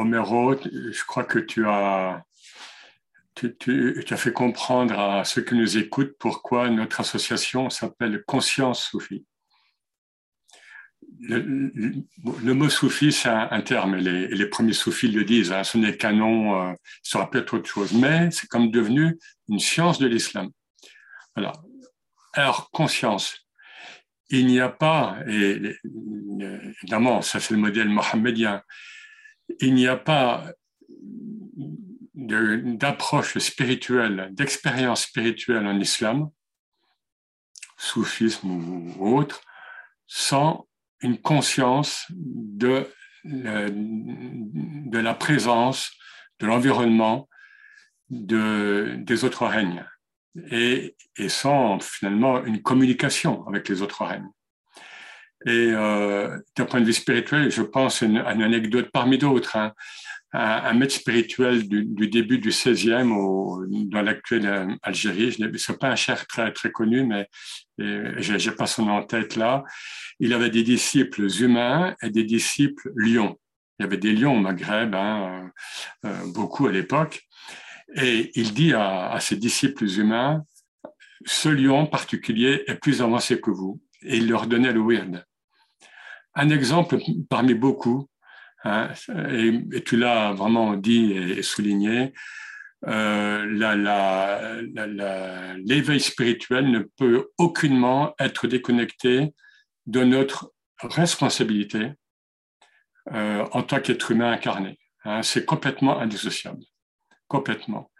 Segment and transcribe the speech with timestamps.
[0.00, 2.24] Homero, je crois que tu as,
[3.34, 9.24] tu, as fait comprendre à ceux qui nous écoutent pourquoi notre association s'appelle Conscience Soufi.
[11.22, 15.96] Le, mot soufi, c'est un, terme, et les, premiers soufis le disent, hein, ce n'est
[15.96, 16.72] qu'un nom, euh,
[17.02, 20.50] ça sera peut-être autre chose, mais c'est comme devenu une science de l'islam.
[22.32, 23.46] Alors, conscience.
[24.30, 25.76] Il n'y a pas, et
[26.82, 28.62] évidemment, ça c'est le modèle mohammedien,
[29.60, 30.52] il n'y a pas
[32.14, 36.30] d'approche spirituelle, d'expérience spirituelle en islam,
[37.76, 38.50] soufisme
[38.98, 39.40] ou autre,
[40.06, 40.68] sans
[41.00, 42.86] une conscience de,
[43.24, 45.90] la présence,
[46.40, 47.28] de l'environnement,
[48.10, 49.86] de, des autres règnes
[50.50, 50.96] et,
[51.28, 54.30] sans finalement une communication avec les autres règnes.
[55.46, 59.56] Et euh, d'un point de vue spirituel, je pense à une, anecdote parmi d'autres.
[59.56, 59.72] Hein.
[60.32, 65.88] Un, maître spirituel du, début du 16e au, dans l'actuelle euh, Algérie, ce n'est pas
[65.88, 67.26] un cher très, connu, mais
[67.78, 69.64] j'ai pas son nom en tête là.
[70.20, 73.36] Il avait des disciples humains et des disciples lions.
[73.78, 75.50] Il y avait des lions au Maghreb, hein,
[76.04, 77.22] euh beaucoup à l'époque.
[77.96, 80.44] Et il dit à, à, ses disciples humains,
[81.24, 83.80] ce lion particulier est plus avancé que vous.
[84.02, 85.24] Et il leur donnait le weird.
[86.34, 88.08] Un exemple parmi beaucoup,
[88.64, 88.90] hein,
[89.30, 92.12] et, tu l'as vraiment dit et, souligné,
[92.86, 93.44] euh,
[95.64, 99.34] l'éveil spirituel ne peut aucunement être déconnecté
[99.86, 101.92] de notre responsabilité
[103.12, 104.78] euh, en tant qu'être humain incarné.
[105.04, 106.62] Hein, c'est complètement indissociable,
[107.28, 107.90] complètement.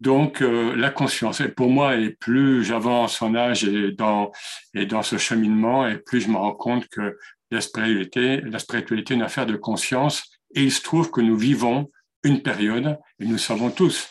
[0.00, 4.32] Donc, euh, la conscience, et pour moi, et plus j'avance en âge et dans,
[4.74, 7.18] et dans ce cheminement, et plus je me rends compte que
[7.50, 11.36] la spiritualité, la spiritualité est une affaire de conscience, et il se trouve que nous
[11.36, 11.90] vivons
[12.22, 14.08] une période, et nous savons tous,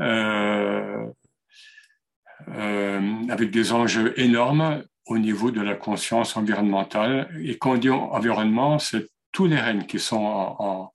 [0.00, 1.06] euh,
[2.48, 7.28] euh, avec des enjeux énormes au niveau de la conscience environnementale.
[7.42, 10.92] Et quand on dit environnement, c'est tous les règnes qui sont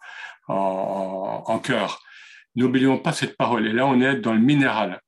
[0.47, 2.01] en, cœur.
[2.55, 3.67] N'oublions pas cette parole.
[3.67, 5.01] Et là, on est dans le minéral.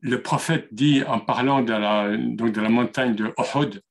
[0.00, 3.82] Le prophète dit, en parlant de la, donc de la montagne de Uhud,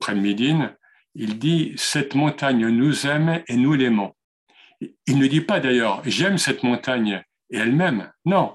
[0.00, 0.74] près de Médine,
[1.14, 4.12] il dit Cette montagne nous aime et nous l'aimons.
[5.06, 8.10] Il ne dit pas d'ailleurs J'aime cette montagne et elle-même.
[8.24, 8.54] Non,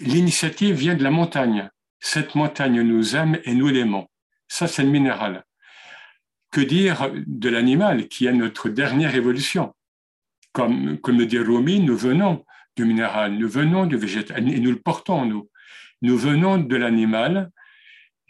[0.00, 1.70] l'initiative vient de la montagne.
[2.00, 4.08] Cette montagne nous aime et nous l'aimons.
[4.48, 5.44] Ça, c'est le minéral.
[6.50, 9.74] Que dire de l'animal qui est notre dernière évolution?
[10.52, 12.44] Comme, comme le dit Rumi, nous venons
[12.76, 15.48] du minéral, nous venons du végétal, et nous le portons, nous.
[16.02, 17.50] Nous venons de l'animal,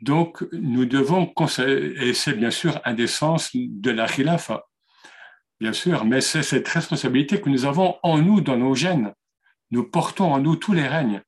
[0.03, 1.33] donc nous devons,
[1.65, 4.67] et c'est bien sûr un des sens de la khilafa,
[5.61, 9.15] bien sûr, mais c'est cette responsabilité que nous avons en nous, dans nos gènes.
[9.71, 11.23] Nous portons en nous tous les règnes.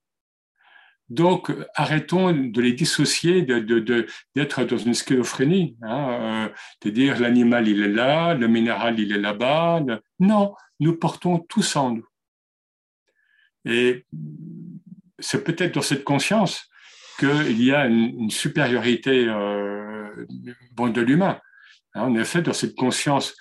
[1.07, 6.49] Donc, arrêtons de les dissocier, d'être de, de, dans une schizophrénie, hein, euh,
[6.81, 9.83] de dire l'animal il est là, le minéral il est là-bas.
[10.19, 12.07] Non, nous portons tous en nous.
[13.63, 14.05] Et
[15.19, 16.69] c'est peut-être dans cette conscience
[17.17, 20.25] qu'il y a une, supériorité euh,
[20.73, 21.39] bon, de l'humain.
[21.93, 23.35] Hein, en effet, dans cette conscience,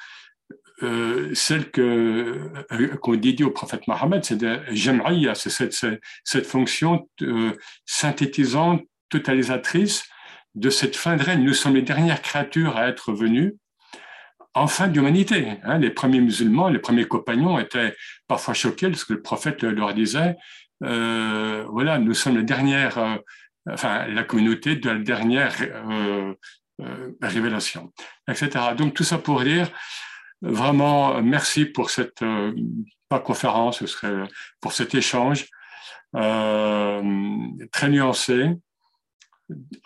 [0.83, 4.39] euh, celle que euh, qu'on dédie au prophète Mohammed, c'est
[5.35, 7.53] c'est cette, cette, fonction euh,
[7.87, 10.05] synthétisante, totalisatrice
[10.55, 11.45] de cette fin de règne.
[11.45, 13.55] Nous sommes les dernières créatures à être venues
[14.55, 15.59] en fin d'humanité.
[15.65, 15.79] Hein.
[15.79, 17.95] Les premiers musulmans, les premiers compagnons étaient
[18.27, 20.37] parfois choqués parce que le prophète leur disait,
[20.83, 23.17] euh, voilà, nous sommes les dernières, euh,
[23.71, 26.35] enfin, la communauté de la dernière euh,
[26.81, 27.93] euh, révélation,
[28.29, 28.51] etc.
[28.77, 29.71] Donc tout ça pour dire,
[30.43, 32.53] vraiment, merci pour cette, euh,
[33.09, 34.29] pas conférence, ce serait
[34.61, 35.47] pour cet échange
[37.73, 38.51] très nuancé,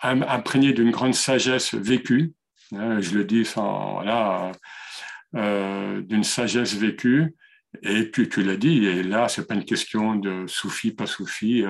[0.01, 2.33] imprégné d'une grande sagesse vécue
[2.75, 4.51] Hein, je le dis sans, voilà,
[5.33, 7.35] d'une sagesse vécue.
[7.83, 11.63] Et puis tu l'as dit, et là, c'est pas une question de soufi, pas soufi,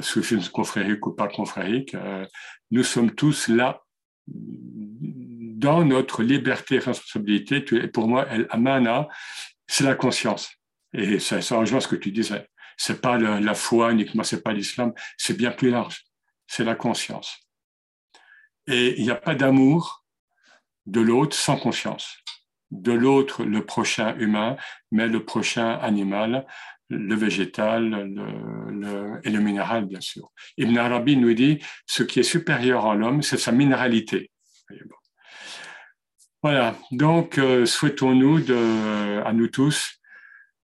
[0.00, 1.94] soufisme confrérique ou pas confrérique.
[1.94, 2.26] Euh,
[2.70, 3.82] nous sommes tous là
[4.26, 7.64] dans notre liberté et responsabilité.
[7.72, 9.08] Et pour moi, El Amana,
[9.66, 10.50] c'est la conscience.
[10.92, 12.48] Et ça, ça rejoint ce que tu disais.
[12.76, 16.04] C'est pas la, la foi uniquement, c'est pas l'islam, c'est bien plus large.
[16.46, 17.38] C'est la conscience.
[18.66, 20.04] Et il n'y a pas d'amour
[20.86, 22.18] de l'autre sans conscience.
[22.70, 24.56] De l'autre, le prochain humain,
[24.90, 26.46] mais le prochain animal,
[26.90, 28.12] le végétal
[29.22, 30.30] et le minéral, bien sûr.
[30.58, 34.30] Ibn Arabi nous dit, ce qui est supérieur à l'homme, c'est sa minéralité.
[36.42, 38.50] Voilà, donc euh, souhaitons-nous
[39.24, 40.00] à nous tous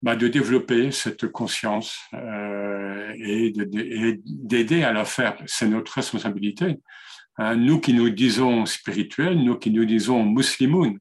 [0.02, 5.36] bah, de développer cette conscience euh, et d'aider à la faire.
[5.46, 6.78] C'est notre responsabilité.
[7.38, 7.56] Hein.
[7.56, 10.94] nous qui nous disons spirituels, nous qui nous disons musulmans,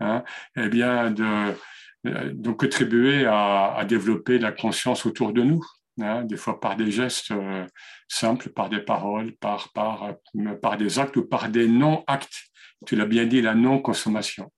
[0.00, 0.22] hein,
[0.56, 1.54] eh bien de,
[2.04, 5.64] de contribuer à, développer la conscience autour de nous.
[6.00, 7.66] Hein, des fois par des gestes euh,
[8.08, 10.14] simples, par des paroles, par, par,
[10.62, 12.50] par des actes ou par des non-actes
[12.86, 14.52] tu l'as bien dit, la non-consommation.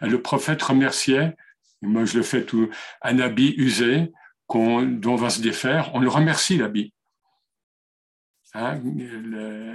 [0.00, 1.36] Le prophète remerciait,
[1.82, 2.70] moi je le fais tout,
[3.02, 4.10] un habit usé
[4.52, 6.92] dont on va se défaire, on le remercie l'habit.
[8.54, 8.80] Hein,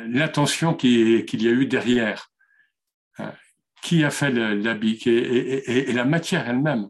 [0.09, 2.29] l'intention qu'il y a eu derrière.
[3.17, 3.33] Hein,
[3.81, 6.87] qui a fait l'habit et, la matière elle-même.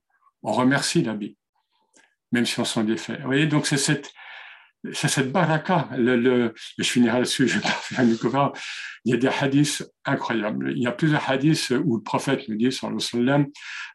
[0.47, 1.36] On remercie l'habit,
[2.31, 3.18] même si on s'en défait.
[3.18, 4.12] Vous voyez, donc c'est cette,
[5.31, 5.89] baraka.
[5.97, 6.51] Je
[6.83, 8.53] finirai là-dessus, je vais pas faire un
[9.06, 10.74] Il y a des hadiths incroyables.
[10.75, 13.47] Il y a plusieurs hadiths où le prophète nous dit, sur le sallam,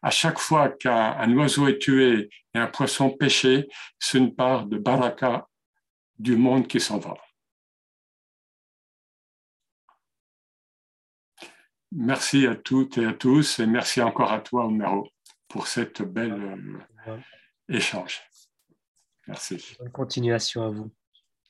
[0.03, 4.77] à chaque fois qu'un oiseau est tué et un poisson pêché, c'est une part de
[4.77, 5.47] baraka
[6.19, 7.15] du monde qui s'en va.
[11.93, 15.09] Merci à toutes et à tous et merci encore à toi, Omero,
[15.51, 17.17] pour cette belle euh,
[17.67, 18.21] échange.
[19.27, 19.75] Merci.
[19.79, 20.91] Bonne continuation à vous.